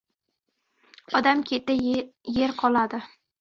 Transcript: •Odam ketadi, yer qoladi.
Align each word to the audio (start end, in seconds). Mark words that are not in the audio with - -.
•Odam 1.19 1.43
ketadi, 1.51 1.93
yer 2.39 2.57
qoladi. 2.65 3.03